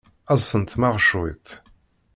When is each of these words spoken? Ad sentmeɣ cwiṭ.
Ad 0.31 0.39
sentmeɣ 0.41 0.95
cwiṭ. 1.07 1.47